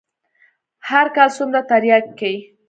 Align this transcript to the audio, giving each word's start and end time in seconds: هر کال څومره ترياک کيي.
هر 0.89 1.05
کال 1.15 1.29
څومره 1.37 1.59
ترياک 1.69 2.05
کيي. 2.19 2.37